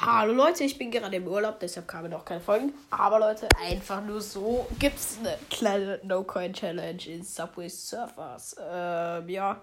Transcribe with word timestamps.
Hallo 0.00 0.32
Leute, 0.32 0.62
ich 0.62 0.78
bin 0.78 0.92
gerade 0.92 1.16
im 1.16 1.26
Urlaub, 1.26 1.58
deshalb 1.58 1.88
kamen 1.88 2.12
noch 2.12 2.24
keine 2.24 2.40
Folgen. 2.40 2.72
Aber 2.88 3.18
Leute, 3.18 3.48
einfach 3.60 4.00
nur 4.00 4.20
so 4.20 4.64
gibt 4.78 4.96
es 4.96 5.18
eine 5.18 5.36
kleine 5.50 5.98
No-Coin-Challenge 6.04 7.04
in 7.06 7.24
Subway 7.24 7.68
Surfers. 7.68 8.54
Ähm, 8.60 9.28
ja, 9.28 9.60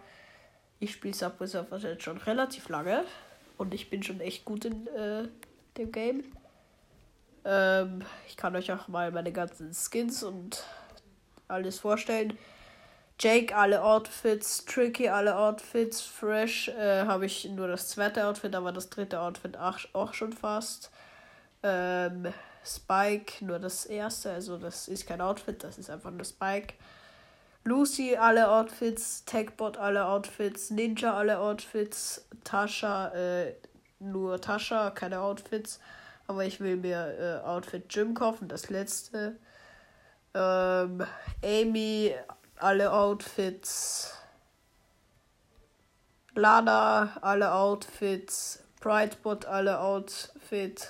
ich 0.81 0.91
spiele 0.91 1.13
Subway 1.13 1.47
Surfers 1.47 1.83
jetzt 1.83 2.03
schon 2.03 2.17
relativ 2.17 2.67
lange 2.67 3.05
und 3.57 3.73
ich 3.73 3.89
bin 3.89 4.03
schon 4.03 4.19
echt 4.19 4.43
gut 4.43 4.65
in 4.65 4.87
äh, 4.87 5.29
dem 5.77 5.93
Game. 5.93 6.25
Ähm, 7.45 8.03
ich 8.27 8.35
kann 8.35 8.57
euch 8.57 8.69
auch 8.73 8.89
mal 8.89 9.11
meine 9.11 9.31
ganzen 9.31 9.73
Skins 9.73 10.21
und 10.21 10.65
alles 11.47 11.79
vorstellen. 11.79 12.37
Jake 13.19 13.55
alle 13.55 13.81
Outfits, 13.81 14.65
Tricky 14.65 15.07
alle 15.07 15.37
Outfits, 15.37 16.01
Fresh 16.01 16.67
äh, 16.69 17.05
habe 17.05 17.25
ich 17.25 17.45
nur 17.49 17.67
das 17.67 17.87
zweite 17.87 18.27
Outfit, 18.27 18.53
aber 18.55 18.71
das 18.73 18.89
dritte 18.89 19.21
Outfit 19.21 19.57
auch, 19.57 19.79
auch 19.93 20.13
schon 20.13 20.33
fast. 20.33 20.91
Ähm, 21.63 22.33
Spike 22.65 23.45
nur 23.45 23.59
das 23.59 23.85
erste, 23.85 24.31
also 24.31 24.57
das 24.57 24.87
ist 24.87 25.07
kein 25.07 25.21
Outfit, 25.21 25.63
das 25.63 25.77
ist 25.77 25.89
einfach 25.89 26.11
nur 26.11 26.25
Spike. 26.25 26.73
Lucy 27.63 28.15
alle 28.15 28.49
Outfits, 28.49 29.23
Techbot 29.25 29.77
alle 29.77 30.05
Outfits, 30.05 30.69
Ninja 30.69 31.15
alle 31.15 31.39
Outfits, 31.39 32.27
Tasha 32.43 33.09
äh, 33.09 33.55
nur 33.99 34.41
Tasha, 34.41 34.91
keine 34.91 35.21
Outfits, 35.21 35.79
aber 36.27 36.45
ich 36.45 36.59
will 36.59 36.77
mir 36.77 37.41
äh, 37.43 37.47
Outfit 37.47 37.85
Jim 37.89 38.13
kaufen, 38.13 38.47
das 38.47 38.69
letzte. 38.69 39.37
Ähm, 40.33 41.03
Amy 41.43 42.13
alle 42.57 42.91
Outfits. 42.91 44.13
Lana, 46.35 47.17
alle 47.21 47.53
Outfits. 47.53 48.63
Pridebot, 48.79 49.45
alle 49.45 49.79
Outfits. 49.79 50.89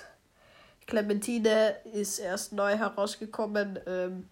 Clementine 0.86 1.76
ist 1.92 2.18
erst 2.18 2.52
neu 2.52 2.76
herausgekommen. 2.76 3.78
Ähm, 3.86 4.28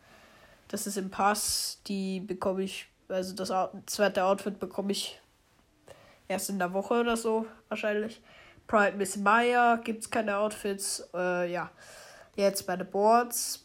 das 0.69 0.86
ist 0.86 0.97
im 0.97 1.11
Pass. 1.11 1.81
Die 1.86 2.20
bekomme 2.20 2.62
ich, 2.62 2.86
also 3.08 3.34
das 3.34 3.53
zweite 3.86 4.25
Outfit 4.25 4.58
bekomme 4.58 4.92
ich 4.92 5.20
erst 6.28 6.51
in 6.51 6.58
der 6.58 6.73
Woche 6.73 6.95
oder 6.95 7.17
so 7.17 7.47
wahrscheinlich. 7.69 8.23
Pride 8.67 8.97
Miss 8.97 9.17
Maya 9.17 9.77
gibt 9.77 10.05
es 10.05 10.11
keine 10.11 10.36
Outfits. 10.36 11.08
Äh, 11.14 11.53
ja, 11.53 11.70
jetzt 12.36 12.67
bei 12.67 12.77
den 12.77 12.91
Boards. 12.91 13.64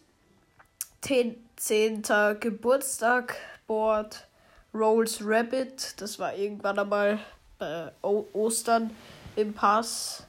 10. 1.01 1.35
10. 1.55 2.03
Geburtstag 2.39 3.35
Board, 3.69 4.27
Rolls 4.73 5.19
Rabbit, 5.23 6.01
das 6.01 6.17
war 6.17 6.33
irgendwann 6.33 6.79
einmal 6.79 7.19
äh, 7.59 7.89
Ostern 8.01 8.89
im 9.35 9.53
Pass. 9.53 10.23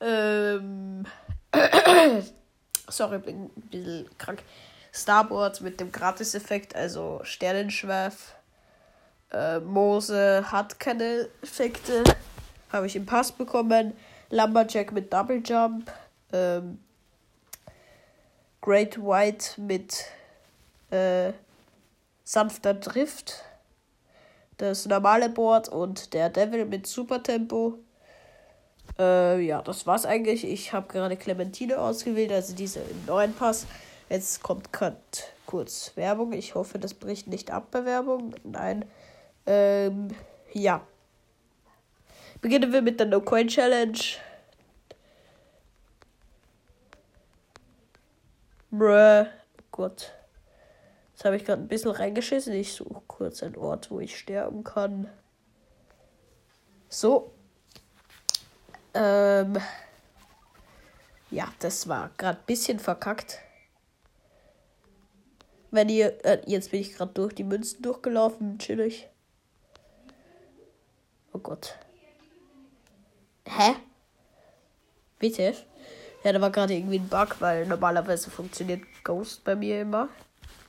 Ähm, 0.00 1.04
sorry, 2.88 3.18
bin 3.18 3.46
ein 3.46 3.50
bisschen 3.72 4.18
krank. 4.18 4.44
Starboard 4.92 5.60
mit 5.62 5.80
dem 5.80 5.90
Gratis-Effekt, 5.90 6.76
also 6.76 7.20
Sternenschwerf. 7.24 8.36
Äh, 9.32 9.58
Mose 9.58 10.44
hat 10.50 10.78
keine 10.78 11.28
Effekte. 11.42 12.04
Habe 12.70 12.86
ich 12.86 12.94
im 12.94 13.04
Pass 13.04 13.32
bekommen. 13.32 13.94
Lumberjack 14.30 14.92
mit 14.92 15.12
Double 15.12 15.42
Jump. 15.44 15.90
Ähm, 16.32 16.78
Great 18.60 18.96
White 18.96 19.60
mit 19.60 20.04
äh, 20.92 21.32
sanfter 22.30 22.74
Drift, 22.74 23.42
das 24.56 24.86
normale 24.86 25.28
Board 25.28 25.68
und 25.68 26.14
der 26.14 26.30
Devil 26.30 26.64
mit 26.64 26.86
Supertempo. 26.86 27.80
Äh, 29.00 29.40
ja, 29.40 29.62
das 29.62 29.84
war's 29.84 30.06
eigentlich. 30.06 30.44
Ich 30.44 30.72
habe 30.72 30.86
gerade 30.86 31.16
Clementine 31.16 31.80
ausgewählt, 31.80 32.30
also 32.30 32.54
diese 32.54 32.78
im 32.78 33.04
neuen 33.06 33.34
Pass. 33.34 33.66
Jetzt 34.08 34.44
kommt 34.44 34.70
kurz 34.72 35.92
Werbung. 35.96 36.32
Ich 36.32 36.54
hoffe, 36.54 36.78
das 36.78 36.94
bricht 36.94 37.26
nicht 37.26 37.50
ab 37.50 37.66
bei 37.72 37.84
Werbung. 37.84 38.32
Nein. 38.44 38.84
Ähm, 39.46 40.14
ja. 40.52 40.86
Beginnen 42.40 42.72
wir 42.72 42.82
mit 42.82 43.00
der 43.00 43.06
No-Coin-Challenge. 43.06 43.98
Bruh. 48.70 49.26
Gott. 49.72 50.12
Jetzt 51.20 51.26
habe 51.26 51.36
ich 51.36 51.44
gerade 51.44 51.60
ein 51.60 51.68
bisschen 51.68 51.90
reingeschissen. 51.90 52.54
Ich 52.54 52.72
suche 52.72 53.02
kurz 53.06 53.42
einen 53.42 53.58
Ort, 53.58 53.90
wo 53.90 54.00
ich 54.00 54.18
sterben 54.18 54.64
kann. 54.64 55.06
So. 56.88 57.34
Ähm. 58.94 59.58
Ja, 61.30 61.52
das 61.58 61.88
war 61.88 62.10
gerade 62.16 62.38
ein 62.38 62.46
bisschen 62.46 62.78
verkackt. 62.78 63.38
Wenn 65.70 65.90
ihr. 65.90 66.24
Äh, 66.24 66.40
jetzt 66.46 66.70
bin 66.70 66.80
ich 66.80 66.94
gerade 66.94 67.12
durch 67.12 67.34
die 67.34 67.44
Münzen 67.44 67.82
durchgelaufen. 67.82 68.58
Chillig. 68.58 69.06
Oh 71.34 71.38
Gott. 71.38 71.78
Hä? 73.46 73.74
Bitte? 75.18 75.54
Ja, 76.24 76.32
da 76.32 76.40
war 76.40 76.50
gerade 76.50 76.72
irgendwie 76.72 76.98
ein 76.98 77.10
Bug, 77.10 77.42
weil 77.42 77.66
normalerweise 77.66 78.30
funktioniert 78.30 78.80
Ghost 79.04 79.44
bei 79.44 79.54
mir 79.54 79.82
immer. 79.82 80.08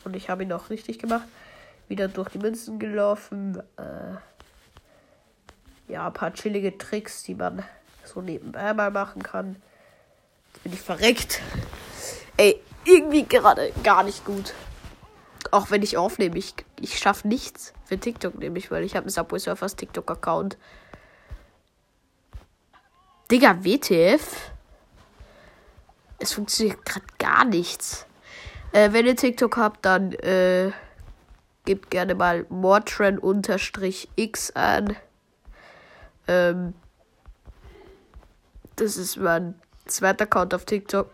Und 0.04 0.16
ich 0.16 0.30
habe 0.30 0.44
ihn 0.44 0.52
auch 0.54 0.70
richtig 0.70 1.00
gemacht. 1.00 1.28
Wieder 1.88 2.08
durch 2.08 2.30
die 2.30 2.40
Münzen 2.40 2.80
gelaufen. 2.80 3.62
Äh, 3.78 4.16
ja, 5.92 6.08
ein 6.08 6.14
paar 6.14 6.34
chillige 6.34 6.78
Tricks, 6.78 7.24
die 7.24 7.36
man 7.36 7.64
so 8.06 8.22
nebenbei 8.22 8.74
mal 8.74 8.92
machen 8.92 9.24
kann. 9.24 9.58
Jetzt 10.54 10.64
bin 10.64 10.74
ich 10.74 10.82
verreckt. 10.82 11.42
Ey, 12.38 12.62
irgendwie 12.86 13.26
gerade 13.26 13.72
gar 13.84 14.04
nicht 14.04 14.26
gut. 14.26 14.54
Auch 15.52 15.70
wenn 15.70 15.82
ich 15.82 15.98
aufnehme, 15.98 16.38
ich, 16.38 16.56
ich 16.80 16.98
schaffe 16.98 17.28
nichts 17.28 17.74
für 17.86 17.98
TikTok, 17.98 18.36
nämlich, 18.40 18.72
weil 18.72 18.84
ich 18.84 18.96
habe 18.96 19.06
einen 19.06 19.12
Subway 19.12 19.40
Surfers 19.40 19.76
TikTok-Account. 19.76 20.58
Digga, 23.30 23.64
WTF? 23.64 24.52
Es 26.20 26.34
funktioniert 26.34 26.86
gerade 26.86 27.06
gar 27.18 27.46
nichts. 27.46 28.06
Äh, 28.74 28.94
wenn 28.94 29.06
ihr 29.06 29.16
TikTok 29.16 29.58
habt, 29.58 29.86
dann 29.86 30.14
äh, 30.14 30.72
gebt 31.66 31.92
gerne 31.92 32.16
mal 32.16 32.48
Mordtren-X 32.50 34.52
an. 34.52 34.96
Ähm, 36.28 36.74
das 38.78 38.98
ist 38.98 39.18
mein 39.18 39.60
zweiter 39.86 40.24
Account 40.24 40.54
auf 40.54 40.64
TikTok. 40.66 41.10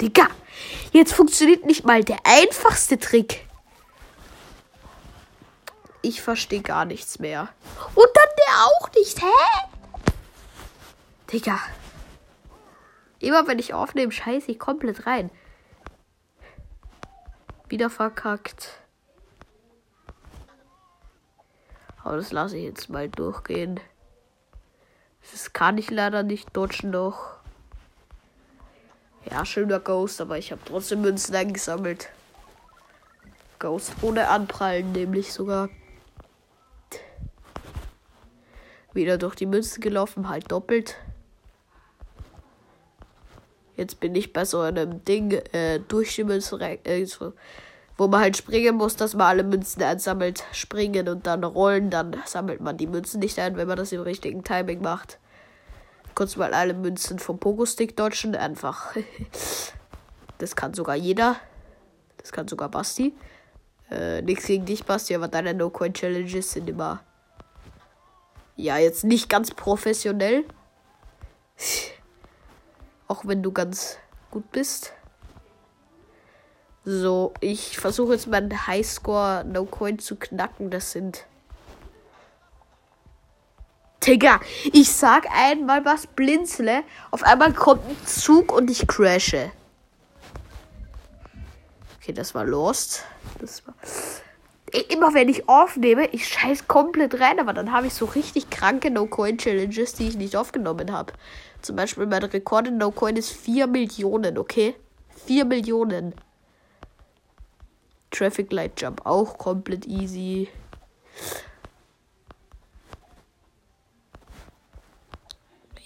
Digga, 0.00 0.26
jetzt 0.92 1.14
funktioniert 1.14 1.66
nicht 1.66 1.84
mal 1.84 2.02
der 2.02 2.18
einfachste 2.24 2.98
Trick. 2.98 3.46
Ich 6.02 6.20
verstehe 6.20 6.62
gar 6.62 6.84
nichts 6.84 7.20
mehr. 7.20 7.48
Und 7.94 8.08
dann 8.12 8.28
der 8.36 8.66
auch 8.66 8.90
nicht, 8.92 9.22
hä? 9.22 9.28
Digga. 11.32 11.60
Immer 13.20 13.46
wenn 13.46 13.60
ich 13.60 13.72
aufnehme, 13.72 14.10
scheiße 14.10 14.50
ich 14.50 14.58
komplett 14.58 15.06
rein. 15.06 15.30
Wieder 17.72 17.88
verkackt. 17.88 18.68
Aber 22.04 22.16
das 22.16 22.30
lasse 22.30 22.58
ich 22.58 22.64
jetzt 22.64 22.90
mal 22.90 23.08
durchgehen. 23.08 23.80
Das 25.30 25.54
kann 25.54 25.78
ich 25.78 25.90
leider 25.90 26.22
nicht 26.22 26.54
dodgen 26.54 26.90
noch. 26.90 27.38
Ja, 29.24 29.46
schöner 29.46 29.80
Ghost, 29.80 30.20
aber 30.20 30.36
ich 30.36 30.52
habe 30.52 30.60
trotzdem 30.66 31.00
Münzen 31.00 31.34
eingesammelt. 31.34 32.10
Ghost 33.58 33.94
ohne 34.02 34.28
Anprallen, 34.28 34.92
nämlich 34.92 35.32
sogar. 35.32 35.70
Wieder 38.92 39.16
durch 39.16 39.34
die 39.34 39.46
Münzen 39.46 39.80
gelaufen, 39.80 40.28
halt 40.28 40.52
doppelt. 40.52 40.98
Jetzt 43.82 43.98
bin 43.98 44.14
ich 44.14 44.32
bei 44.32 44.44
so 44.44 44.60
einem 44.60 45.04
Ding 45.04 45.32
äh, 45.50 45.80
durch 45.80 46.14
die 46.14 46.22
Münzen, 46.22 46.60
äh, 46.60 47.04
wo 47.96 48.06
man 48.06 48.20
halt 48.20 48.36
springen 48.36 48.76
muss, 48.76 48.94
dass 48.94 49.14
man 49.14 49.26
alle 49.26 49.42
Münzen 49.42 49.82
einsammelt, 49.82 50.44
springen 50.52 51.08
und 51.08 51.26
dann 51.26 51.42
rollen. 51.42 51.90
Dann 51.90 52.16
sammelt 52.24 52.60
man 52.60 52.76
die 52.76 52.86
Münzen 52.86 53.18
nicht 53.18 53.40
ein, 53.40 53.56
wenn 53.56 53.66
man 53.66 53.76
das 53.76 53.90
im 53.90 54.02
richtigen 54.02 54.44
Timing 54.44 54.82
macht. 54.82 55.18
Kurz 56.14 56.36
mal 56.36 56.54
alle 56.54 56.74
Münzen 56.74 57.18
vom 57.18 57.40
Pogo-Stick 57.40 57.96
dodgen, 57.96 58.36
einfach. 58.36 58.94
das 60.38 60.54
kann 60.54 60.74
sogar 60.74 60.94
jeder. 60.94 61.34
Das 62.18 62.30
kann 62.30 62.46
sogar 62.46 62.68
Basti. 62.68 63.12
Äh, 63.90 64.22
nichts 64.22 64.46
gegen 64.46 64.64
dich, 64.64 64.84
Basti, 64.84 65.12
aber 65.16 65.26
deine 65.26 65.54
No-Coin-Challenges 65.54 66.52
sind 66.52 66.70
immer. 66.70 67.02
Ja, 68.54 68.78
jetzt 68.78 69.02
nicht 69.02 69.28
ganz 69.28 69.50
professionell. 69.50 70.44
Auch 73.12 73.26
wenn 73.26 73.42
du 73.42 73.52
ganz 73.52 73.98
gut 74.30 74.50
bist. 74.52 74.94
So, 76.86 77.34
ich 77.40 77.78
versuche 77.78 78.14
jetzt 78.14 78.26
meinen 78.26 78.66
Highscore 78.66 79.44
No 79.44 79.66
Coin 79.66 79.98
zu 79.98 80.16
knacken. 80.16 80.70
Das 80.70 80.92
sind 80.92 81.26
Digga, 84.02 84.40
ich 84.72 84.90
sag 84.90 85.26
einmal 85.30 85.84
was 85.84 86.06
blinzle, 86.06 86.84
auf 87.10 87.22
einmal 87.22 87.52
kommt 87.52 87.86
ein 87.86 88.06
Zug 88.06 88.50
und 88.50 88.70
ich 88.70 88.86
crashe. 88.88 89.52
Okay, 92.00 92.14
das 92.14 92.34
war 92.34 92.46
Lost. 92.46 93.04
Das 93.40 93.66
war. 93.66 93.74
Immer 94.88 95.12
wenn 95.12 95.28
ich 95.28 95.50
aufnehme, 95.50 96.06
ich 96.12 96.26
scheiß 96.28 96.66
komplett 96.66 97.20
rein, 97.20 97.38
aber 97.38 97.52
dann 97.52 97.72
habe 97.72 97.88
ich 97.88 97.92
so 97.92 98.06
richtig 98.06 98.48
kranke 98.48 98.90
No-Coin-Challenges, 98.90 99.96
die 99.96 100.08
ich 100.08 100.16
nicht 100.16 100.34
aufgenommen 100.34 100.92
habe. 100.92 101.12
Zum 101.62 101.76
Beispiel 101.76 102.06
mein 102.06 102.22
Rekord 102.22 102.68
in 102.68 102.78
No-Coin 102.78 103.16
ist 103.16 103.30
4 103.30 103.66
Millionen, 103.68 104.36
okay? 104.36 104.74
4 105.26 105.44
Millionen. 105.44 106.14
Traffic 108.10 108.52
Light 108.52 108.80
Jump 108.80 109.06
auch 109.06 109.38
komplett 109.38 109.86
easy. 109.86 110.48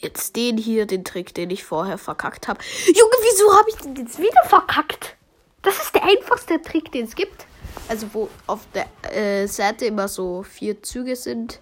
Jetzt 0.00 0.37
den 0.37 0.56
hier, 0.56 0.87
den 0.87 1.05
Trick, 1.05 1.34
den 1.34 1.50
ich 1.50 1.64
vorher 1.64 1.99
verkackt 1.99 2.49
habe. 2.49 2.61
Junge, 2.87 3.17
wieso 3.23 3.56
habe 3.56 3.70
ich 3.70 3.76
den 3.76 3.96
jetzt 3.96 4.19
wieder 4.19 4.43
verkackt? 4.44 5.17
Das 5.62 5.76
ist 5.78 5.94
der 5.94 6.05
einfachste 6.05 6.61
Trick, 6.62 6.93
den 6.93 7.06
es 7.06 7.14
gibt. 7.14 7.46
Also 7.88 8.06
wo 8.12 8.28
auf 8.46 8.61
der 8.75 8.87
äh, 9.14 9.46
Seite 9.46 9.87
immer 9.87 10.08
so 10.08 10.43
vier 10.43 10.82
Züge 10.82 11.17
sind. 11.17 11.61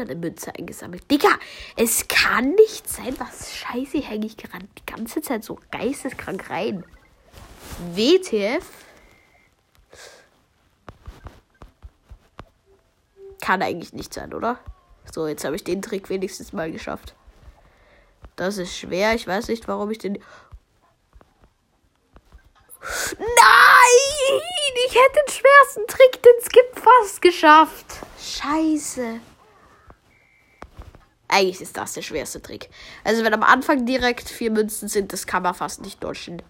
Eine 0.00 0.14
Münze 0.14 0.54
eingesammelt. 0.54 1.10
Digga, 1.10 1.28
es 1.76 2.08
kann 2.08 2.50
nicht 2.54 2.88
sein. 2.88 3.14
Was 3.18 3.54
scheiße 3.54 3.98
hänge 3.98 4.26
ich 4.26 4.36
gerade 4.36 4.66
die 4.78 4.86
ganze 4.86 5.22
Zeit 5.22 5.44
so 5.44 5.58
geisteskrank 5.70 6.50
rein. 6.50 6.84
WTF? 7.94 8.64
Kann 13.40 13.62
eigentlich 13.62 13.92
nicht 13.92 14.14
sein, 14.14 14.32
oder? 14.32 14.58
So, 15.12 15.26
jetzt 15.26 15.44
habe 15.44 15.56
ich 15.56 15.64
den 15.64 15.82
Trick 15.82 16.08
wenigstens 16.08 16.52
mal 16.52 16.72
geschafft. 16.72 17.14
Das 18.36 18.58
ist 18.58 18.76
schwer. 18.76 19.14
Ich 19.14 19.26
weiß 19.26 19.48
nicht, 19.48 19.68
warum 19.68 19.90
ich 19.90 19.98
den. 19.98 20.14
Nein! 23.18 23.24
Ich 24.86 24.94
hätte 24.94 25.20
den 25.26 25.32
schwersten 25.32 25.86
Trick, 25.86 26.22
den 26.22 26.32
es 26.40 26.48
gibt, 26.48 26.80
fast 26.80 27.22
geschafft. 27.22 27.86
Scheiße. 28.18 29.20
Eigentlich 31.28 31.60
ist 31.60 31.76
das 31.76 31.94
der 31.94 32.02
schwerste 32.02 32.40
Trick. 32.40 32.68
Also, 33.02 33.24
wenn 33.24 33.34
am 33.34 33.42
Anfang 33.42 33.86
direkt 33.86 34.28
vier 34.28 34.50
Münzen 34.50 34.88
sind, 34.88 35.12
das 35.12 35.26
kann 35.26 35.42
man 35.42 35.54
fast 35.54 35.82
nicht 35.82 36.02
dodgen. 36.02 36.42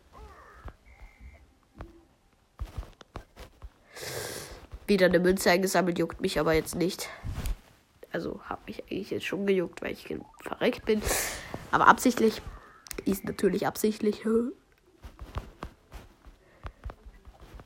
Wieder 4.87 5.07
eine 5.07 5.21
Münze 5.21 5.51
eingesammelt, 5.51 5.99
juckt 5.99 6.21
mich 6.21 6.39
aber 6.39 6.53
jetzt 6.53 6.75
nicht. 6.75 7.09
Also, 8.13 8.41
hat 8.45 8.67
mich 8.67 8.83
eigentlich 8.85 9.11
jetzt 9.11 9.25
schon 9.25 9.47
gejuckt, 9.47 9.81
weil 9.81 9.93
ich 9.93 10.15
verreckt 10.43 10.85
bin. 10.85 11.03
Aber 11.71 11.89
absichtlich. 11.89 12.43
Ist 13.05 13.25
natürlich 13.25 13.67
absichtlich. 13.67 14.25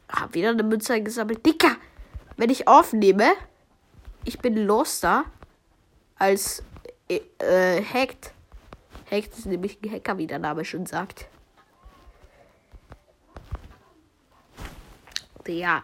Hab 0.08 0.34
wieder 0.34 0.50
eine 0.50 0.62
Münze 0.62 0.94
eingesammelt. 0.94 1.44
Dicker, 1.44 1.76
wenn 2.36 2.50
ich 2.50 2.66
aufnehme, 2.66 3.32
ich 4.24 4.38
bin 4.38 4.56
loster 4.56 5.24
als 6.16 6.62
äh, 7.08 7.82
Hacked. 7.82 8.32
Hacked 9.10 9.38
ist 9.38 9.46
nämlich 9.46 9.78
ein 9.82 9.90
Hacker, 9.90 10.18
wie 10.18 10.26
der 10.26 10.38
Name 10.38 10.64
schon 10.64 10.86
sagt. 10.86 11.26
Ja. 15.46 15.82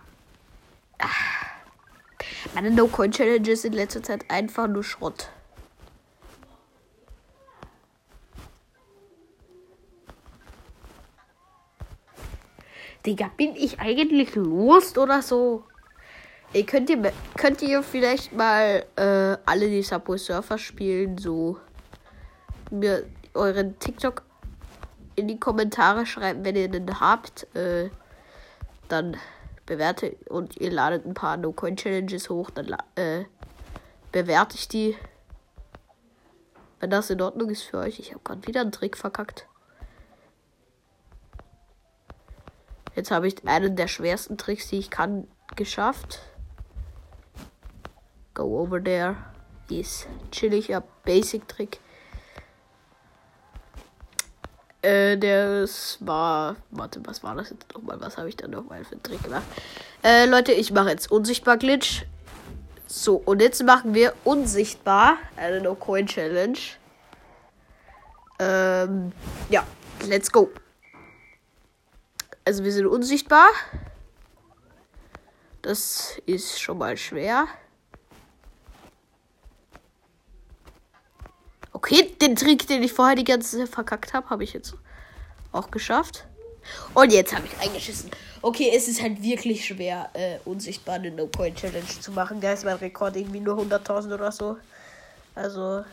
Meine 2.55 2.71
No-Coin-Challenges 2.71 3.65
in 3.65 3.73
letzter 3.73 4.03
Zeit 4.03 4.31
einfach 4.31 4.69
nur 4.69 4.85
Schrott. 4.85 5.31
Digga, 13.06 13.31
bin 13.37 13.56
ich 13.56 13.81
eigentlich 13.81 14.35
los 14.35 14.97
oder 14.97 15.21
so? 15.21 15.65
Ey, 16.55 16.62
könnt 16.62 16.89
ihr, 16.89 17.12
könnt 17.37 17.62
ihr 17.62 17.83
vielleicht 17.83 18.33
mal 18.33 18.87
äh, 18.95 19.37
alle 19.45 19.69
die 19.69 19.83
Subway 19.83 20.19
Surfer 20.19 20.56
spielen, 20.56 21.19
so 21.19 21.59
mir 22.71 23.05
euren 23.35 23.77
TikTok 23.81 24.23
in 25.17 25.27
die 25.27 25.41
Kommentare 25.41 26.06
schreiben, 26.06 26.45
wenn 26.45 26.55
ihr 26.55 26.69
den 26.69 27.01
habt. 27.01 27.53
Äh, 27.56 27.91
dann 28.87 29.17
bewerte 29.67 30.17
und 30.29 30.56
ihr 30.59 30.71
ladet 30.71 31.05
ein 31.05 31.15
paar 31.15 31.37
No-Coin-Challenges 31.37 32.31
hoch, 32.31 32.51
dann 32.51 32.77
äh, 32.95 33.25
bewerte 34.12 34.55
ich 34.55 34.69
die. 34.69 34.97
Wenn 36.79 36.91
das 36.91 37.11
in 37.11 37.21
Ordnung 37.21 37.50
ist 37.50 37.62
für 37.62 37.79
euch. 37.79 37.99
Ich 37.99 38.12
habe 38.12 38.23
gerade 38.23 38.47
wieder 38.47 38.61
einen 38.61 38.71
Trick 38.71 38.97
verkackt. 38.97 39.49
Jetzt 42.95 43.11
habe 43.11 43.27
ich 43.27 43.45
einen 43.45 43.75
der 43.75 43.89
schwersten 43.89 44.39
Tricks, 44.39 44.69
die 44.69 44.79
ich 44.79 44.91
kann, 44.91 45.27
geschafft. 45.57 46.21
Go 48.35 48.61
over 48.61 48.83
there. 48.83 49.17
Ist 49.71 50.07
chilliger 50.31 50.83
Basic-Trick. 51.05 51.81
Äh, 54.83 55.17
das 55.17 55.97
war. 56.01 56.57
Warte, 56.71 57.01
was 57.05 57.23
war 57.23 57.35
das 57.35 57.51
jetzt 57.51 57.73
nochmal? 57.73 57.99
Was 58.01 58.19
habe 58.19 58.29
ich 58.29 58.37
da 58.37 58.47
nochmal 58.47 58.85
für 58.85 58.93
einen 58.93 59.03
Trick 59.03 59.23
gemacht? 59.23 59.45
Äh, 60.03 60.27
Leute, 60.27 60.53
ich 60.53 60.73
mache 60.73 60.91
jetzt 60.91 61.11
unsichtbar 61.11 61.57
Glitch. 61.57 62.05
So, 62.87 63.17
und 63.17 63.41
jetzt 63.41 63.63
machen 63.63 63.95
wir 63.95 64.13
unsichtbar 64.25 65.17
eine 65.37 65.63
No-Coin-Challenge. 65.63 66.59
Ähm, 68.39 69.13
ja, 69.49 69.67
let's 70.07 70.31
go. 70.31 70.51
Also 72.45 72.63
wir 72.63 72.73
sind 72.73 72.87
unsichtbar. 72.87 73.49
Das 75.63 76.21
ist 76.27 76.61
schon 76.61 76.77
mal 76.77 76.99
schwer. 76.99 77.47
Okay, 81.75 82.15
den 82.23 82.37
Trick, 82.37 82.69
den 82.69 82.85
ich 82.85 82.93
vorher 82.93 83.17
die 83.17 83.25
ganze 83.25 83.59
Zeit 83.59 83.69
verkackt 83.69 84.15
habe, 84.15 84.31
habe 84.31 84.44
ich 84.44 84.53
jetzt 84.53 84.75
auch 85.50 85.71
geschafft. 85.73 86.25
Und 86.94 87.12
jetzt 87.12 87.35
habe 87.35 87.47
ich 87.47 87.59
eingeschissen. 87.61 88.11
Okay, 88.43 88.73
es 88.75 88.87
ist 88.87 89.03
halt 89.03 89.21
wirklich 89.21 89.67
schwer, 89.67 90.09
äh, 90.15 90.38
unsichtbar 90.44 90.94
eine 90.94 91.11
No-Point-Challenge 91.11 92.00
zu 92.00 92.12
machen. 92.12 92.41
Da 92.41 92.53
ist 92.53 92.65
mein 92.65 92.76
Rekord 92.76 93.17
irgendwie 93.17 93.41
nur 93.41 93.59
100.000 93.59 94.15
oder 94.15 94.31
so. 94.31 94.56
Also. 95.35 95.85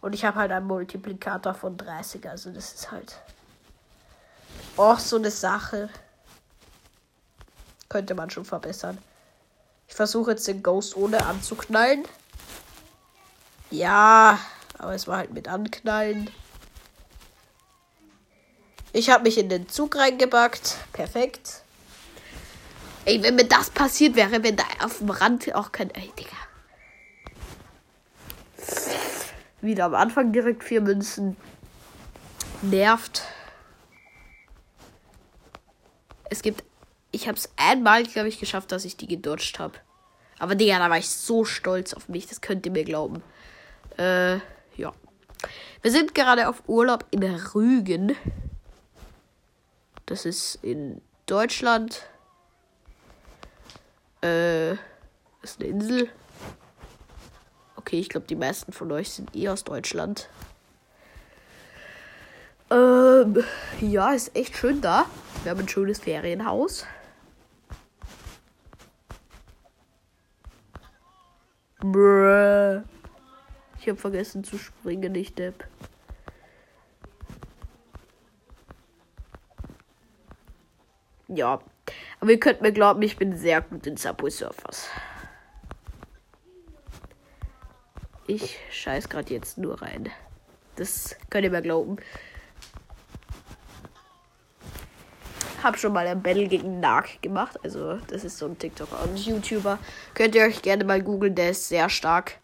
Und 0.00 0.12
ich 0.12 0.24
habe 0.24 0.40
halt 0.40 0.50
einen 0.50 0.66
Multiplikator 0.66 1.54
von 1.54 1.76
30. 1.76 2.28
Also 2.28 2.50
das 2.50 2.72
ist 2.72 2.90
halt. 2.90 3.16
Och, 4.76 4.98
so 4.98 5.16
eine 5.16 5.30
Sache. 5.30 5.88
Könnte 7.88 8.14
man 8.14 8.28
schon 8.28 8.44
verbessern. 8.44 8.98
Ich 9.86 9.94
versuche 9.94 10.32
jetzt 10.32 10.48
den 10.48 10.64
Ghost 10.64 10.96
ohne 10.96 11.24
anzuknallen. 11.24 12.04
Ja, 13.70 14.38
aber 14.78 14.94
es 14.94 15.06
war 15.06 15.18
halt 15.18 15.32
mit 15.32 15.48
Anknallen. 15.48 16.30
Ich 18.92 19.10
habe 19.10 19.24
mich 19.24 19.38
in 19.38 19.48
den 19.48 19.68
Zug 19.68 19.96
reingebackt. 19.96 20.76
Perfekt. 20.92 21.62
Ey, 23.04 23.22
wenn 23.22 23.36
mir 23.36 23.46
das 23.46 23.70
passiert 23.70 24.16
wäre, 24.16 24.42
wenn 24.42 24.56
da 24.56 24.64
auf 24.82 24.98
dem 24.98 25.10
Rand 25.10 25.54
auch 25.54 25.72
kein. 25.72 25.90
Ey, 25.90 26.12
Digga. 26.18 26.36
Wieder 29.60 29.86
am 29.86 29.94
Anfang 29.94 30.32
direkt 30.32 30.64
vier 30.64 30.80
Münzen. 30.80 31.36
Nervt. 32.62 33.22
Es 36.30 36.42
gibt. 36.42 36.64
Ich 37.10 37.26
habe 37.26 37.38
es 37.38 37.50
einmal, 37.56 38.04
glaube 38.04 38.28
ich, 38.28 38.38
geschafft, 38.38 38.72
dass 38.72 38.84
ich 38.84 38.96
die 38.96 39.06
gedodged 39.06 39.58
habe. 39.58 39.78
Aber 40.38 40.54
Digga, 40.54 40.78
da 40.78 40.90
war 40.90 40.98
ich 40.98 41.08
so 41.08 41.44
stolz 41.44 41.94
auf 41.94 42.08
mich. 42.08 42.26
Das 42.26 42.40
könnt 42.40 42.66
ihr 42.66 42.72
mir 42.72 42.84
glauben. 42.84 43.22
Äh, 43.98 44.36
ja. 44.76 44.92
Wir 45.82 45.90
sind 45.90 46.14
gerade 46.14 46.48
auf 46.48 46.62
Urlaub 46.66 47.04
in 47.10 47.22
Rügen. 47.24 48.16
Das 50.06 50.24
ist 50.24 50.56
in 50.62 51.02
Deutschland. 51.26 52.06
Äh, 54.22 54.72
ist 55.42 55.60
eine 55.60 55.68
Insel. 55.68 56.08
Okay, 57.76 57.98
ich 57.98 58.08
glaube, 58.08 58.26
die 58.26 58.36
meisten 58.36 58.72
von 58.72 58.90
euch 58.92 59.10
sind 59.10 59.34
eh 59.36 59.48
aus 59.48 59.64
Deutschland. 59.64 60.28
Ähm, 62.70 63.42
ja, 63.80 64.12
ist 64.12 64.36
echt 64.36 64.56
schön 64.56 64.80
da. 64.80 65.06
Wir 65.42 65.50
haben 65.50 65.60
ein 65.60 65.68
schönes 65.68 66.00
Ferienhaus. 66.00 66.86
Bruh. 71.80 72.82
Ich 73.88 73.90
habe 73.90 74.00
vergessen 74.02 74.44
zu 74.44 74.58
springen, 74.58 75.12
nicht 75.12 75.38
Depp. 75.38 75.66
Ja. 81.28 81.62
Aber 82.20 82.30
ihr 82.30 82.38
könnt 82.38 82.60
mir 82.60 82.70
glauben, 82.70 83.00
ich 83.00 83.16
bin 83.16 83.34
sehr 83.34 83.62
gut 83.62 83.86
in 83.86 83.96
Subway 83.96 84.28
Surfers. 84.28 84.88
Ich 88.26 88.58
scheiß 88.70 89.08
gerade 89.08 89.32
jetzt 89.32 89.56
nur 89.56 89.80
rein. 89.80 90.10
Das 90.76 91.16
könnt 91.30 91.44
ihr 91.44 91.50
mir 91.50 91.62
glauben. 91.62 91.96
Hab 95.62 95.78
schon 95.78 95.94
mal 95.94 96.06
ein 96.06 96.22
Battle 96.22 96.46
gegen 96.46 96.80
Narc 96.80 97.22
gemacht. 97.22 97.58
Also, 97.64 97.94
das 98.08 98.24
ist 98.24 98.36
so 98.36 98.44
ein 98.44 98.58
TikToker 98.58 99.02
und 99.04 99.18
YouTuber. 99.18 99.78
Könnt 100.12 100.34
ihr 100.34 100.42
euch 100.42 100.60
gerne 100.60 100.84
mal 100.84 101.02
googeln, 101.02 101.34
der 101.34 101.52
ist 101.52 101.68
sehr 101.68 101.88
stark. 101.88 102.38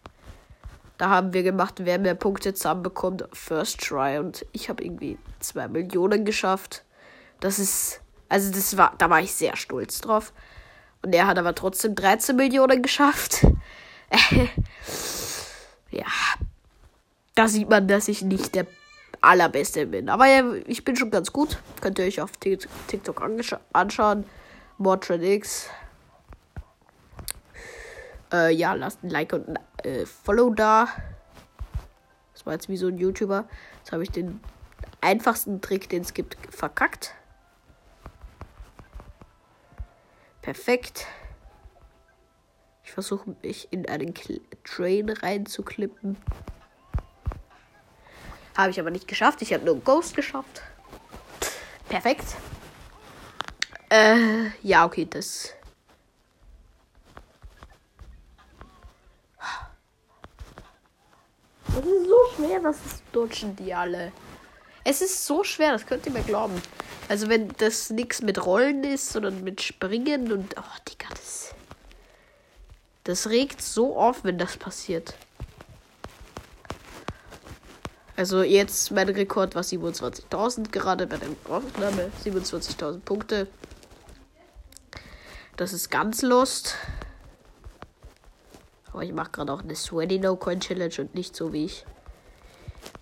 Da 0.97 1.09
haben 1.09 1.33
wir 1.33 1.43
gemacht, 1.43 1.75
wer 1.79 1.99
mehr 1.99 2.15
Punkte 2.15 2.53
zusammenbekommt. 2.53 3.27
First 3.33 3.81
Try. 3.81 4.19
Und 4.19 4.45
ich 4.53 4.69
habe 4.69 4.83
irgendwie 4.83 5.17
2 5.39 5.67
Millionen 5.67 6.25
geschafft. 6.25 6.83
Das 7.39 7.59
ist. 7.59 8.01
Also, 8.29 8.51
das 8.51 8.77
war. 8.77 8.95
Da 8.97 9.09
war 9.09 9.19
ich 9.19 9.33
sehr 9.33 9.55
stolz 9.55 9.99
drauf. 10.01 10.31
Und 11.01 11.13
er 11.13 11.27
hat 11.27 11.37
aber 11.37 11.53
trotzdem 11.53 11.95
13 11.95 12.35
Millionen 12.35 12.81
geschafft. 12.81 13.45
ja. 15.91 16.05
Da 17.35 17.47
sieht 17.47 17.69
man, 17.69 17.87
dass 17.87 18.07
ich 18.07 18.21
nicht 18.21 18.55
der 18.55 18.65
allerbeste 19.21 19.85
bin. 19.87 20.09
Aber 20.09 20.27
ja, 20.27 20.43
ich 20.65 20.85
bin 20.85 20.95
schon 20.95 21.11
ganz 21.11 21.33
gut. 21.33 21.57
Könnt 21.81 21.99
ihr 21.99 22.05
euch 22.05 22.21
auf 22.21 22.31
TikTok 22.37 23.21
anschauen. 23.73 24.25
Mordred 24.77 25.21
X. 25.21 25.69
Äh, 28.31 28.53
ja, 28.53 28.73
lasst 28.73 29.03
ein 29.03 29.09
Like 29.09 29.33
und 29.33 29.49
ein 29.49 29.59
äh, 29.85 30.05
Follow 30.05 30.49
da. 30.53 30.87
Das 32.33 32.45
war 32.45 32.53
jetzt 32.53 32.67
wie 32.69 32.77
so 32.77 32.87
ein 32.87 32.97
YouTuber. 32.97 33.47
Jetzt 33.77 33.91
habe 33.91 34.03
ich 34.03 34.11
den 34.11 34.41
einfachsten 35.01 35.61
Trick, 35.61 35.89
den 35.89 36.01
es 36.01 36.13
gibt, 36.13 36.37
verkackt. 36.49 37.13
Perfekt. 40.41 41.07
Ich 42.83 42.91
versuche 42.91 43.35
mich 43.41 43.67
in 43.71 43.87
einen 43.87 44.13
Kl 44.13 44.41
Train 44.63 45.09
reinzuklippen. 45.09 46.17
Habe 48.57 48.71
ich 48.71 48.79
aber 48.79 48.91
nicht 48.91 49.07
geschafft. 49.07 49.41
Ich 49.41 49.53
habe 49.53 49.65
nur 49.65 49.79
Ghost 49.79 50.15
geschafft. 50.15 50.61
Perfekt. 51.89 52.35
Äh, 53.89 54.49
ja, 54.61 54.85
okay. 54.85 55.05
Das 55.09 55.25
ist 55.25 55.55
so 61.83 62.24
schwer, 62.35 62.59
das 62.59 62.77
ist 62.77 63.03
dutschen 63.11 63.55
die 63.55 63.73
alle. 63.73 64.11
Es 64.83 65.01
ist 65.01 65.25
so 65.25 65.43
schwer, 65.43 65.71
das 65.71 65.85
könnt 65.85 66.05
ihr 66.05 66.11
mir 66.11 66.21
glauben. 66.21 66.61
Also 67.09 67.29
wenn 67.29 67.49
das 67.57 67.89
nichts 67.89 68.21
mit 68.21 68.45
Rollen 68.45 68.83
ist, 68.83 69.11
sondern 69.11 69.43
mit 69.43 69.61
Springen 69.61 70.31
und. 70.31 70.55
Oh, 70.57 70.77
Digga, 70.87 71.09
das. 71.09 71.55
Das 73.03 73.29
regt 73.29 73.61
so 73.61 73.97
auf, 73.97 74.23
wenn 74.23 74.37
das 74.37 74.57
passiert. 74.57 75.15
Also 78.15 78.43
jetzt 78.43 78.91
mein 78.91 79.09
Rekord 79.09 79.55
war 79.55 79.61
27.000 79.61 80.71
gerade 80.71 81.05
bei 81.05 81.17
der 81.17 81.29
Aufnahme. 81.49 82.11
27.000 82.23 82.99
Punkte. 82.99 83.47
Das 85.57 85.73
ist 85.73 85.89
ganz 85.89 86.21
lost. 86.21 86.75
Aber 88.91 89.03
ich 89.03 89.11
mache 89.11 89.31
gerade 89.31 89.51
auch 89.51 89.61
eine 89.61 89.75
Sweaty 89.75 90.19
No 90.19 90.35
Coin 90.35 90.59
Challenge 90.59 90.93
und 90.99 91.15
nicht 91.15 91.35
so 91.35 91.51
wie 91.51 91.65
ich 91.65 91.85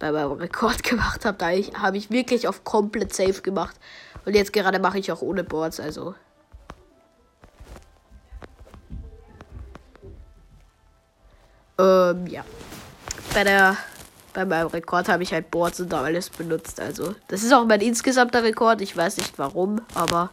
bei 0.03 0.11
meinem 0.11 0.33
Rekord 0.33 0.83
gemacht 0.89 1.23
habe. 1.23 1.37
Da 1.37 1.47
habe 1.79 1.97
ich 1.97 2.11
wirklich 2.11 2.47
auf 2.47 2.65
komplett 2.65 3.13
safe 3.13 3.41
gemacht. 3.41 3.75
Und 4.25 4.35
jetzt 4.35 4.51
gerade 4.51 4.79
mache 4.79 4.99
ich 4.99 5.11
auch 5.11 5.21
ohne 5.21 5.45
Boards, 5.45 5.79
also. 5.79 6.13
Ähm, 11.79 12.27
ja. 12.27 12.43
Bei 13.33 13.45
der 13.45 13.77
bei 14.33 14.45
meinem 14.45 14.67
Rekord 14.67 15.07
habe 15.09 15.23
ich 15.23 15.31
halt 15.31 15.51
Boards 15.51 15.79
und 15.79 15.93
alles 15.93 16.29
benutzt. 16.29 16.79
Also, 16.79 17.15
das 17.27 17.43
ist 17.43 17.53
auch 17.53 17.65
mein 17.65 17.81
insgesamter 17.81 18.43
Rekord. 18.43 18.81
Ich 18.81 18.97
weiß 18.97 19.17
nicht 19.17 19.37
warum, 19.37 19.79
aber 19.93 20.31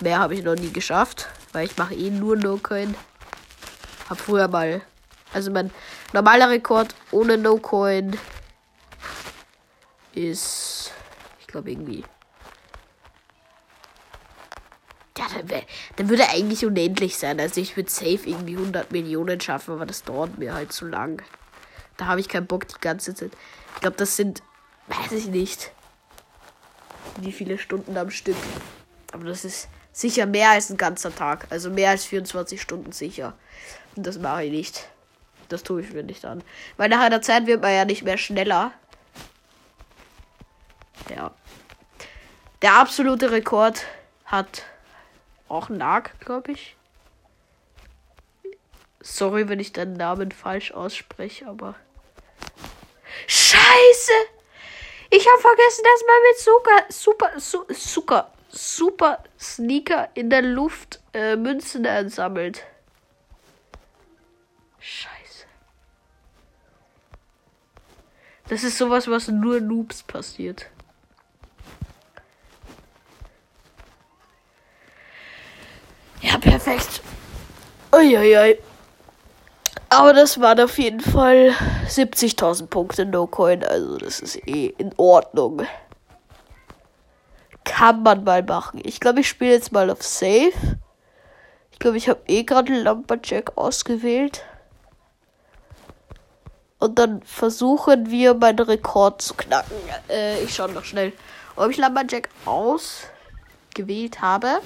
mehr 0.00 0.18
habe 0.18 0.34
ich 0.34 0.42
noch 0.42 0.56
nie 0.56 0.72
geschafft. 0.72 1.28
Weil 1.52 1.66
ich 1.66 1.76
mache 1.76 1.94
eh 1.94 2.10
nur 2.10 2.36
No-Coin. 2.36 2.94
Hab 4.08 4.18
früher 4.18 4.48
mal. 4.48 4.80
Also 5.34 5.50
mein 5.50 5.70
normaler 6.12 6.50
Rekord 6.50 6.94
ohne 7.12 7.38
No-Coin 7.38 8.18
ist. 10.14 10.92
Ich 11.40 11.46
glaube 11.46 11.70
irgendwie. 11.70 12.04
Ja, 15.18 15.26
dann, 15.34 15.50
wär, 15.50 15.62
dann 15.96 16.08
würde 16.08 16.22
er 16.22 16.30
eigentlich 16.30 16.64
unendlich 16.64 17.16
sein. 17.16 17.38
Also 17.38 17.60
ich 17.60 17.76
würde 17.76 17.90
safe 17.90 18.20
irgendwie 18.24 18.56
100 18.56 18.92
Millionen 18.92 19.40
schaffen, 19.40 19.74
aber 19.74 19.86
das 19.86 20.04
dauert 20.04 20.38
mir 20.38 20.54
halt 20.54 20.72
zu 20.72 20.86
lang. 20.86 21.22
Da 21.96 22.06
habe 22.06 22.20
ich 22.20 22.28
keinen 22.28 22.46
Bock 22.46 22.66
die 22.66 22.80
ganze 22.80 23.14
Zeit. 23.14 23.32
Ich 23.74 23.80
glaube, 23.80 23.96
das 23.96 24.16
sind, 24.16 24.42
weiß 24.88 25.12
ich 25.12 25.26
nicht, 25.26 25.70
wie 27.20 27.32
viele 27.32 27.58
Stunden 27.58 27.96
am 27.96 28.10
Stück. 28.10 28.36
Aber 29.12 29.24
das 29.24 29.44
ist 29.44 29.68
sicher 29.92 30.26
mehr 30.26 30.50
als 30.50 30.70
ein 30.70 30.78
ganzer 30.78 31.14
Tag. 31.14 31.46
Also 31.50 31.70
mehr 31.70 31.90
als 31.90 32.04
24 32.04 32.60
Stunden 32.60 32.92
sicher. 32.92 33.34
Und 33.94 34.06
das 34.06 34.18
mache 34.18 34.44
ich 34.44 34.50
nicht. 34.50 34.88
Das 35.48 35.62
tue 35.62 35.82
ich 35.82 35.92
mir 35.92 36.02
nicht 36.02 36.24
an. 36.24 36.42
Weil 36.78 36.88
nach 36.88 37.00
einer 37.00 37.20
Zeit 37.20 37.46
wird 37.46 37.60
man 37.60 37.74
ja 37.74 37.84
nicht 37.84 38.02
mehr 38.02 38.16
schneller. 38.16 38.72
Ja. 41.10 41.32
Der 42.62 42.74
absolute 42.74 43.30
Rekord 43.32 43.84
hat 44.24 44.64
auch 45.48 45.68
Nag, 45.68 46.18
glaube 46.20 46.52
ich. 46.52 46.76
Sorry, 49.00 49.48
wenn 49.48 49.58
ich 49.58 49.72
deinen 49.72 49.94
Namen 49.94 50.30
falsch 50.30 50.72
ausspreche, 50.72 51.46
aber. 51.46 51.74
Scheiße! 53.26 54.12
Ich 55.10 55.28
habe 55.28 55.40
vergessen, 55.40 55.84
dass 55.84 56.04
man 56.06 56.22
mit 56.22 56.38
Zucker, 56.38 56.84
super, 56.88 57.40
su, 57.40 57.64
Zucker, 57.74 58.32
super 58.48 59.22
Sneaker 59.38 60.08
in 60.14 60.30
der 60.30 60.42
Luft 60.42 61.00
äh, 61.12 61.36
Münzen 61.36 61.84
einsammelt. 61.84 62.64
Scheiße. 64.78 65.46
Das 68.48 68.64
ist 68.64 68.78
sowas, 68.78 69.08
was 69.08 69.28
nur 69.28 69.60
Noobs 69.60 70.02
passiert. 70.02 70.70
Perfekt. 76.62 77.02
Uiuiui. 77.92 78.58
Aber 79.88 80.14
das 80.14 80.40
waren 80.40 80.60
auf 80.60 80.78
jeden 80.78 81.00
Fall 81.00 81.54
70.000 81.88 82.66
Punkte 82.68 83.04
No-Coin. 83.04 83.62
Also 83.64 83.98
das 83.98 84.20
ist 84.20 84.36
eh 84.48 84.72
in 84.78 84.92
Ordnung. 84.96 85.66
Kann 87.64 88.02
man 88.02 88.24
mal 88.24 88.42
machen. 88.42 88.80
Ich 88.84 89.00
glaube, 89.00 89.20
ich 89.20 89.28
spiele 89.28 89.52
jetzt 89.52 89.72
mal 89.72 89.90
auf 89.90 90.02
Safe. 90.02 90.52
Ich 91.72 91.78
glaube, 91.78 91.96
ich 91.96 92.08
habe 92.08 92.20
eh 92.26 92.44
gerade 92.44 92.80
Lumberjack 92.82 93.56
ausgewählt. 93.56 94.44
Und 96.78 96.98
dann 96.98 97.22
versuchen 97.22 98.10
wir 98.10 98.34
meinen 98.34 98.58
Rekord 98.58 99.20
zu 99.20 99.34
knacken. 99.34 99.76
Äh, 100.08 100.42
ich 100.42 100.54
schaue 100.54 100.72
noch 100.72 100.84
schnell, 100.84 101.12
ob 101.54 101.70
ich 101.70 101.76
Lumberjack 101.76 102.28
ausgewählt 102.44 104.20
habe. 104.22 104.60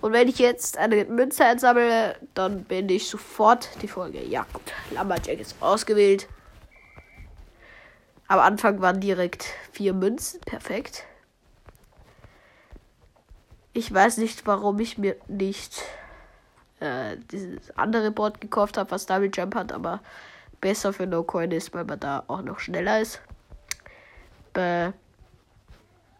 Und 0.00 0.12
wenn 0.12 0.28
ich 0.28 0.38
jetzt 0.38 0.76
eine 0.76 1.04
Münze 1.06 1.44
einsammle, 1.44 2.16
dann 2.34 2.64
beende 2.64 2.94
ich 2.94 3.08
sofort 3.08 3.70
die 3.82 3.88
Folge. 3.88 4.22
Ja, 4.22 4.46
gut. 4.52 4.72
Lumberjack 4.90 5.40
ist 5.40 5.56
ausgewählt. 5.60 6.28
Am 8.28 8.40
Anfang 8.40 8.80
waren 8.80 9.00
direkt 9.00 9.46
vier 9.72 9.94
Münzen. 9.94 10.40
Perfekt. 10.40 11.04
Ich 13.72 13.92
weiß 13.92 14.18
nicht, 14.18 14.46
warum 14.46 14.78
ich 14.80 14.98
mir 14.98 15.16
nicht 15.28 15.82
äh, 16.80 17.16
dieses 17.30 17.76
andere 17.76 18.10
Board 18.10 18.40
gekauft 18.40 18.76
habe, 18.76 18.90
was 18.90 19.06
Double 19.06 19.30
Jump 19.32 19.54
hat, 19.54 19.72
aber 19.72 20.00
besser 20.60 20.92
für 20.92 21.06
No 21.06 21.22
Coin 21.22 21.50
ist, 21.50 21.74
weil 21.74 21.84
man 21.84 22.00
da 22.00 22.24
auch 22.26 22.42
noch 22.42 22.58
schneller 22.58 23.00
ist. 23.00 23.20
Bei 24.52 24.92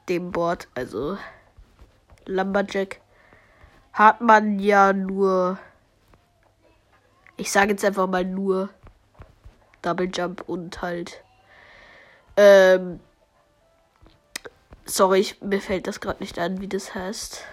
dem 0.09 0.31
Board, 0.33 0.69
also 0.75 1.19
Lumberjack 2.27 3.01
hat 3.97 4.21
man 4.21 4.59
ja 4.59 4.93
nur. 4.93 5.59
Ich 7.39 7.51
sage 7.51 7.73
jetzt 7.73 7.85
einfach 7.85 8.07
mal 8.07 8.25
nur 8.25 8.69
Double 9.83 10.11
Jump 10.13 10.43
und 10.47 10.81
halt. 10.83 11.25
Ähm. 12.37 13.01
Sorry, 14.85 15.19
ich, 15.21 15.41
mir 15.41 15.61
fällt 15.61 15.89
das 15.89 16.01
gerade 16.01 16.21
nicht 16.21 16.39
an, 16.39 16.61
wie 16.61 16.69
das 16.69 16.95
heißt. 16.95 17.45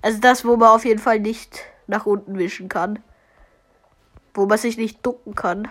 Also 0.00 0.18
das, 0.20 0.44
wo 0.46 0.56
man 0.56 0.70
auf 0.70 0.86
jeden 0.86 1.00
Fall 1.00 1.20
nicht 1.20 1.64
nach 1.86 2.06
unten 2.06 2.38
wischen 2.38 2.70
kann. 2.70 3.00
Wo 4.32 4.46
man 4.46 4.56
sich 4.56 4.78
nicht 4.78 5.04
ducken 5.04 5.34
kann. 5.34 5.68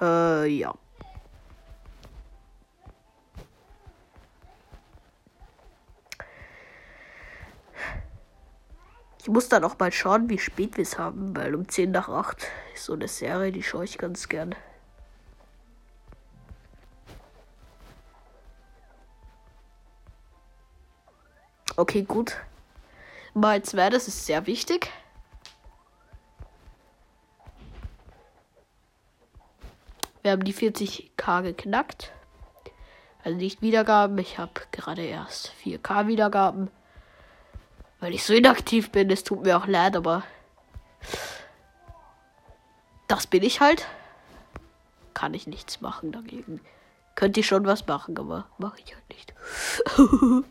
Äh, 0.00 0.46
ja. 0.46 0.74
Ich 9.28 9.34
muss 9.34 9.50
dann 9.50 9.62
auch 9.62 9.78
mal 9.78 9.92
schauen, 9.92 10.30
wie 10.30 10.38
spät 10.38 10.78
wir 10.78 10.82
es 10.84 10.98
haben, 10.98 11.36
weil 11.36 11.54
um 11.54 11.68
10 11.68 11.90
nach 11.90 12.08
8 12.08 12.46
ist 12.72 12.84
so 12.84 12.94
eine 12.94 13.08
Serie, 13.08 13.52
die 13.52 13.62
schaue 13.62 13.84
ich 13.84 13.98
ganz 13.98 14.30
gern. 14.30 14.54
Okay, 21.76 22.04
gut. 22.04 22.38
Mal 23.34 23.62
zwei, 23.62 23.90
das 23.90 24.08
ist 24.08 24.24
sehr 24.24 24.46
wichtig. 24.46 24.90
Wir 30.22 30.32
haben 30.32 30.44
die 30.44 30.54
40k 30.54 31.42
geknackt. 31.42 32.12
Also 33.22 33.36
nicht 33.36 33.60
Wiedergaben. 33.60 34.16
Ich 34.16 34.38
habe 34.38 34.52
gerade 34.72 35.02
erst 35.02 35.52
4k 35.62 36.06
Wiedergaben. 36.06 36.70
Weil 38.00 38.14
ich 38.14 38.24
so 38.24 38.32
inaktiv 38.32 38.90
bin. 38.90 39.10
Es 39.10 39.24
tut 39.24 39.44
mir 39.44 39.56
auch 39.56 39.66
leid, 39.66 39.96
aber 39.96 40.22
das 43.08 43.26
bin 43.26 43.42
ich 43.42 43.60
halt. 43.60 43.86
Kann 45.14 45.34
ich 45.34 45.46
nichts 45.46 45.80
machen 45.80 46.12
dagegen. 46.12 46.60
Könnte 47.14 47.40
ich 47.40 47.46
schon 47.46 47.66
was 47.66 47.86
machen, 47.86 48.16
aber 48.18 48.46
mache 48.58 48.78
ich 48.84 48.94
halt 48.94 49.08
nicht. 49.08 49.34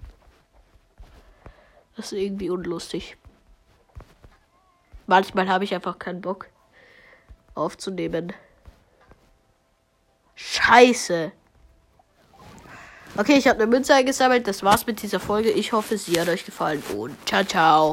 das 1.95 2.11
ist 2.11 2.19
irgendwie 2.19 2.49
unlustig. 2.49 3.15
Manchmal 5.05 5.47
habe 5.47 5.63
ich 5.63 5.73
einfach 5.73 5.97
keinen 5.99 6.19
Bock 6.19 6.49
aufzunehmen. 7.55 8.33
Scheiße. 10.35 11.31
Okay, 13.19 13.35
ich 13.35 13.47
habe 13.47 13.59
eine 13.59 13.67
Münze 13.67 13.95
eingesammelt. 13.95 14.47
Das 14.47 14.61
war's 14.63 14.85
mit 14.85 15.01
dieser 15.01 15.19
Folge. 15.19 15.49
Ich 15.49 15.73
hoffe, 15.73 15.97
sie 15.97 16.19
hat 16.21 16.29
euch 16.29 16.45
gefallen 16.45 16.83
und 16.95 17.15
ciao, 17.27 17.43
ciao. 17.43 17.85